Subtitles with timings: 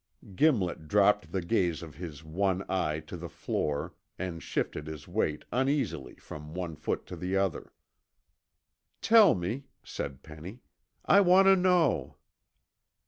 [0.35, 5.45] Gimlet dropped the gaze of his one eye to the floor and shifted his weight
[5.51, 7.71] uneasily from one foot to the other.
[9.03, 10.61] "Tell me," said Penny.
[11.05, 12.15] "I want to know."